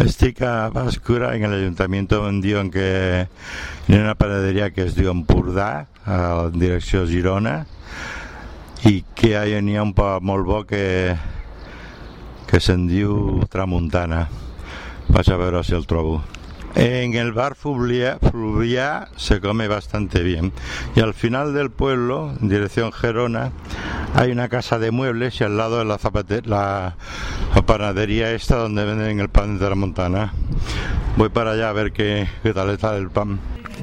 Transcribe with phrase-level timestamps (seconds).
[0.00, 3.26] Estic a Bàscura, en el ayuntamiento em diuen que
[3.84, 7.66] hi ha una panaderia que es diu Empordà, a la direcció Girona,
[8.88, 11.12] i que n'hi ha un pa molt bo que,
[12.48, 14.22] que se'n diu Tramuntana.
[15.12, 16.22] Vaig a veure si el trobo.
[16.80, 20.52] En el bar Fluviá se come bastante bien.
[20.96, 23.50] Y al final del pueblo, en dirección Gerona,
[24.14, 26.96] hay una casa de muebles y al lado de la, zapate- la,
[27.54, 30.32] la panadería esta donde venden el pan de la montana.
[31.16, 33.38] Voy para allá a ver qué, qué tal está el pan.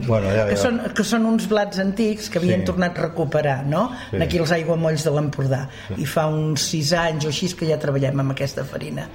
[0.06, 0.58] Bueno, ya Que veo.
[0.62, 2.66] són, que són uns blats antics que havien Sí.
[2.70, 3.90] tornat a recuperar, no?
[4.12, 4.18] Sí.
[4.22, 5.64] Aquí els aiguamolls de l'Empordà.
[5.98, 9.08] I fa uns sis anys o així que ja treballem amb aquesta farina.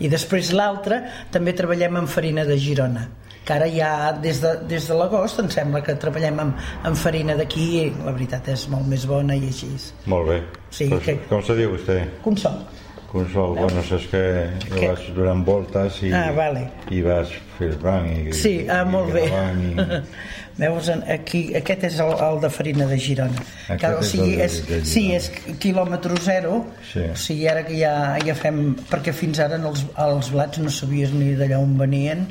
[0.00, 3.08] I després l'altra també treballem amb farina de Girona
[3.44, 7.34] que ara ja des de, des de l'agost em sembla que treballem amb, amb farina
[7.36, 9.68] d'aquí i la veritat és molt més bona i així.
[10.06, 10.42] Molt bé.
[10.70, 12.08] Sí, Pues, que- ¿Cómo se dice usted?
[12.22, 12.64] Consol.
[13.12, 14.88] Consol, bueno, eso es que ¿Qué?
[14.88, 16.68] vas durant voltes i, Ah, vale.
[16.90, 19.26] i vas filtrant i, Sí, ah, i molt bé.
[19.28, 19.76] I...
[20.58, 23.42] Veus, aquí, aquest és el, el de farina de Girona.
[23.68, 27.00] Aquest Que, o és sigui, de- és, de sí, és quilòmetre zero, Sí.
[27.10, 28.74] o sigui, ara que ja, ja fem...
[28.90, 32.26] Perquè fins ara en els, els blats no sabies ni d'allà on venien,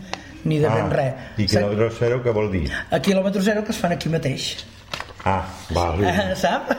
[0.45, 1.13] ni de ben res.
[1.37, 2.67] I quilòmetre zero què vol dir?
[2.91, 4.53] A quilòmetre zero que es fan aquí mateix.
[5.25, 6.09] Ah, vale.
[6.09, 6.73] Eh, Sap?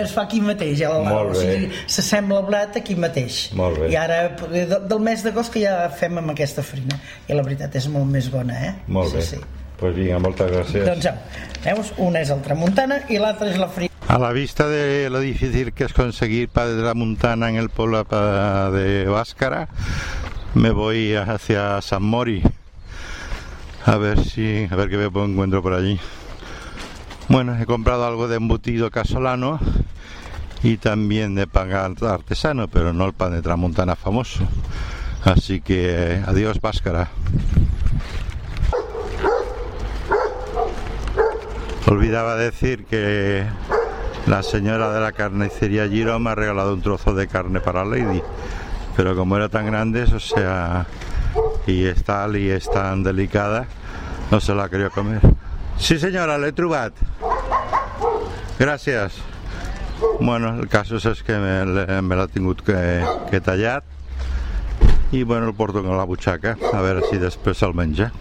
[0.00, 0.80] Es fa aquí mateix.
[0.80, 3.50] El, Molt o sigui, s'assembla blat aquí mateix.
[3.52, 3.90] Molt bé.
[3.92, 6.96] I ara, de- del mes d'agost que ja fem amb aquesta farina.
[7.28, 8.72] I la veritat és molt més bona, eh?
[8.88, 9.20] Molt bé.
[9.20, 9.42] Sí, sí.
[9.76, 10.86] Pues vinga, moltes gràcies.
[10.88, 11.18] Doncs au,
[11.66, 11.92] veus?
[12.00, 13.92] Una és el tramuntana i l'altra és la farina.
[14.08, 17.68] A la vista de lo difícil que es conseguir padre de la montana en el
[17.68, 18.04] pueblo
[18.72, 19.68] de Báscara,
[20.54, 22.42] me voy hacia San Mori.
[23.86, 26.00] A ver si, a ver qué me encuentro por allí.
[27.28, 29.60] Bueno, he comprado algo de embutido casolano
[30.64, 34.40] y también de pan artesano, pero no el pan de tramontana famoso.
[35.24, 37.10] Así que adiós Báscara.
[41.86, 43.46] Olvidaba decir que
[44.26, 48.20] la señora de la carnicería Giro me ha regalado un trozo de carne para Lady,
[48.96, 50.86] pero como era tan grande, o sea,
[51.66, 53.66] y es tal y es tan delicada,
[54.30, 55.20] no se la quería comer.
[55.78, 56.92] Sí señora, l'he trobat.
[58.58, 59.12] Gràcies.
[60.20, 63.82] Bueno, el caso és que me, le- me l'ha tingut que, que tallar
[65.12, 68.12] y bueno, el porto con la buchaca, a ver si després el menja.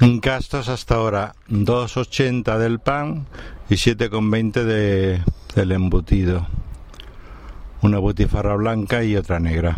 [0.00, 3.26] En gastos hasta ahora 2,80 del pan
[3.68, 5.22] y 7,20 de,
[5.54, 6.46] del embutido.
[7.82, 9.76] Una butifarra blanca y otra negra.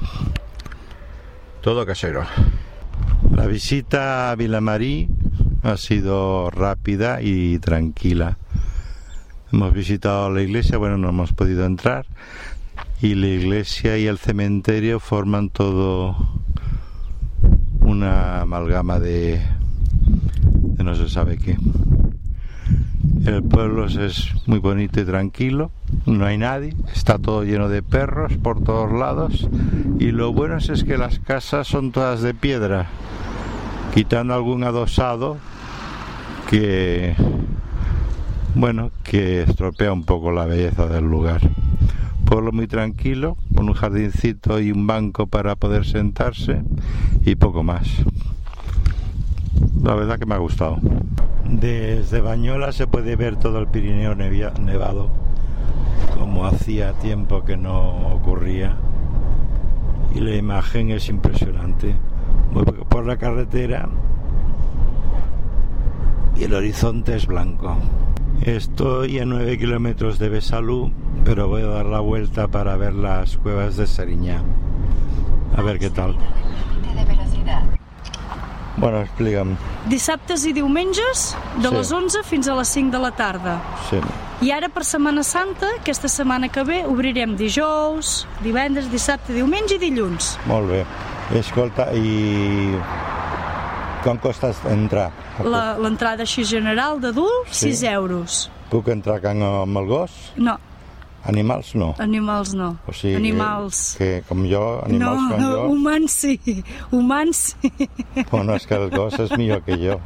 [1.60, 2.24] Todo casero.
[3.36, 5.08] La visita a Vilamarí
[5.62, 8.38] ha sido rápida y tranquila.
[9.52, 12.06] Hemos visitado la iglesia, bueno, no hemos podido entrar.
[13.02, 16.16] Y la iglesia y el cementerio forman todo
[17.80, 19.42] una amalgama de,
[20.54, 21.58] de no se sabe qué.
[23.26, 25.72] El pueblo es- muy bonito y tranquilo,
[26.06, 29.48] no hay nadie, está todo lleno de perros por todos lados
[29.98, 32.86] y lo bueno es que las casas son todas de piedra,
[33.92, 35.38] quitando algún adosado
[36.48, 37.16] que,
[38.54, 41.40] bueno, que estropea un poco la belleza del lugar.
[42.26, 46.62] Pueblo muy tranquilo, con un jardincito y un banco para poder sentarse
[47.24, 47.88] y poco más.
[49.82, 50.78] La verdad que me ha gustado.
[51.48, 55.10] Desde Bañola se puede ver todo el Pirineo nevado,
[56.18, 58.76] como hacía tiempo que no ocurría.
[60.14, 61.94] Y la imagen es impresionante.
[62.52, 63.88] Voy por la carretera
[66.36, 67.76] y el horizonte es blanco.
[68.42, 70.92] Estoy a 9 kilómetros de Besalú,
[71.24, 74.42] pero voy a dar la vuelta para ver las cuevas de Seriñá.
[75.56, 76.16] A ver qué tal.
[78.76, 79.56] Bueno, explícame.
[79.88, 81.74] Dissabtes i diumenges, de Sí.
[81.74, 83.60] les 11 fins a les 5 de la tarda.
[83.88, 83.96] Sí.
[84.42, 89.78] I ara per Setmana Santa, aquesta setmana que ve, obrirem dijous, divendres, dissabte, diumenge i
[89.78, 90.38] dilluns.
[90.46, 90.84] Molt bé.
[91.38, 92.76] Escolta, i
[94.04, 95.10] com costa entrar?
[95.42, 97.72] La- L'entrada així general d'adult, Sí.
[97.72, 98.50] 6 euros.
[98.70, 100.10] Puc entrar amb el gos?
[100.36, 100.58] No,
[101.26, 101.94] Animals no.
[101.98, 102.76] animals no.
[102.86, 103.96] O sigui, Animals...
[103.98, 105.62] que com jo, animals no, com jo...
[105.72, 106.36] humans sí,
[106.92, 107.72] humans sí.
[108.30, 109.98] Bueno, és que el gos és millor que jo.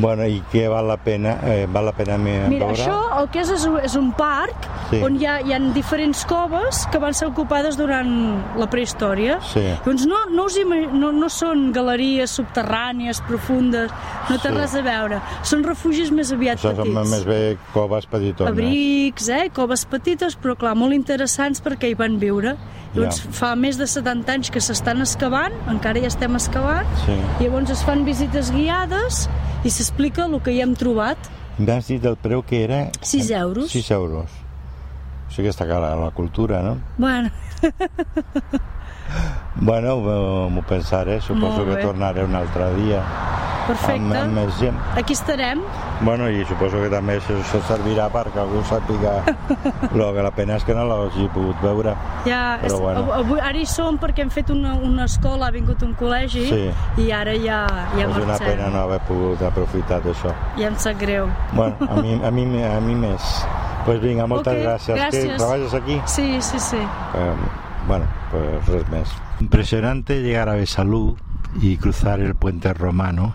[0.00, 1.36] Bueno, i què val la pena?
[1.46, 2.72] Eh, val la pena Mira, veure?
[2.74, 5.00] això el que és és, un- és un parc Sí.
[5.02, 8.10] on hi ha, hi ha diferents coves que van ser ocupades durant
[8.58, 9.38] la prehistòria.
[9.52, 9.62] Sí.
[9.84, 13.90] Doncs no, no, us no, no són galeries subterrànies, profundes,
[14.28, 14.54] no té Sí.
[14.56, 15.20] res a veure.
[15.42, 17.10] Són refugis més aviat Això són petits.
[17.10, 18.52] més bé coves petitones.
[18.52, 19.50] Abrics, eh?
[19.54, 22.56] coves petites petites, però clar, molt interessants perquè hi van viure.
[22.94, 23.30] Llavors, Ja.
[23.30, 27.12] fa més de 70 anys que s'estan excavant, encara ja estem excavant, Sí.
[27.38, 29.28] i llavors es fan visites guiades
[29.62, 31.18] i s'explica el que hi hem trobat.
[31.58, 32.90] M'has dit el preu que era?
[33.02, 33.70] 6 euros.
[33.70, 34.30] 6 euros.
[35.40, 36.76] Sigui que està cara la cultura, no?
[37.00, 37.30] Bueno,
[39.56, 39.96] Bueno,
[40.50, 44.18] m'ho pensaré, suposo que tornaré un altre dia amb, perfecte.
[44.20, 44.76] amb més gent.
[44.96, 45.60] Aquí estarem.
[46.06, 49.16] Bueno, i suposo que també això això servirà perquè algú sàpiga
[49.98, 51.96] lo que la pena és que no l'hagi pogut veure.
[52.24, 53.04] Ja, Però és, bueno.
[53.18, 56.62] avui, ara hi som perquè hem fet una, una escola, ha vingut un col·legi Sí.
[57.02, 57.64] i ara ja,
[57.96, 58.46] ja és una marxem.
[58.46, 60.32] pena no haver pogut aprofitar d'això.
[60.56, 61.26] Ja em sap greu.
[61.52, 63.32] Bueno, a mi, a mi, a mi més.
[63.84, 64.96] Pues vinga, moltes Ok, gràcies.
[64.96, 65.26] gràcies.
[65.26, 66.00] Que treballes aquí?
[66.06, 66.76] Sí, sí, sí.
[66.76, 67.34] Eh,
[67.86, 69.08] bueno, pues res més.
[69.40, 71.16] Impresionante llegar a Besalú
[71.60, 73.32] y cruzar el puente romano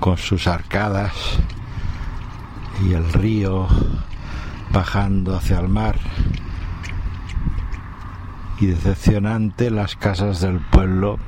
[0.00, 1.12] con sus arcadas
[2.84, 3.68] y el río
[4.72, 5.96] bajando hacia el mar.
[8.58, 11.18] Y decepcionante las casas del pueblo,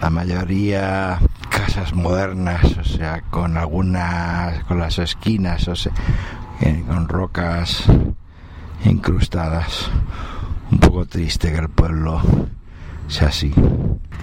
[0.00, 1.18] la mayoría
[1.50, 5.92] casas modernas, o sea, con algunas, con las esquinas, o sea,
[6.86, 7.84] con rocas
[8.84, 9.90] incrustadas.
[10.70, 12.20] Un poco triste que el pueblo
[13.08, 13.52] sea así.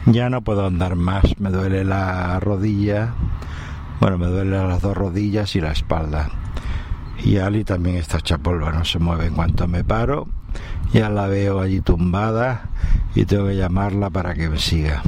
[0.06, 3.14] Ya no puedo andar más, me duele la rodilla,
[4.00, 6.30] bueno, me duelen las dos rodillas y la espalda.
[7.24, 10.28] Y Ali también está hecha polvo, no se mueve en cuanto me paro.
[10.92, 12.70] Ya la veo allí tumbada
[13.16, 15.02] y tengo que llamarla para que me siga.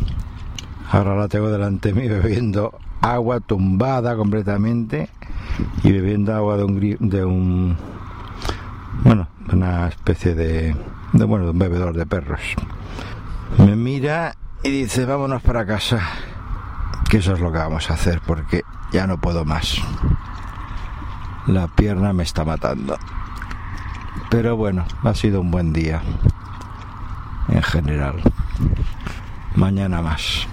[0.91, 5.09] Ahora la tengo delante de mí bebiendo agua tumbada completamente
[5.83, 7.77] y bebiendo agua de un, de un
[9.03, 10.75] bueno, una especie de,
[11.13, 12.41] de bueno, de un bebedor de perros.
[13.57, 16.01] Me mira y dice, vámonos para casa,
[17.09, 19.81] que eso es lo que vamos a hacer porque ya no puedo más.
[21.47, 22.97] La pierna me está matando.
[24.29, 26.01] Pero bueno, ha sido un buen día
[27.49, 28.21] en general.
[29.55, 30.47] Mañana más.